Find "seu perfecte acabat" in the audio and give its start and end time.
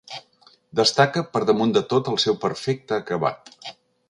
2.27-3.55